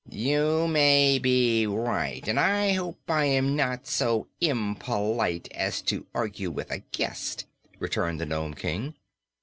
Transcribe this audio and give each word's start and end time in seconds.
"You 0.09 0.67
may 0.67 1.19
be 1.19 1.67
right, 1.67 2.27
and 2.27 2.39
I 2.39 2.71
hope 2.71 3.01
I 3.07 3.25
am 3.25 3.55
not 3.55 3.85
so 3.85 4.25
impolite 4.39 5.47
as 5.51 5.79
to 5.83 6.07
argue 6.15 6.49
with 6.49 6.71
a 6.71 6.79
guest," 6.91 7.45
returned 7.77 8.19
the 8.19 8.25
Nome 8.25 8.55
King. 8.55 8.95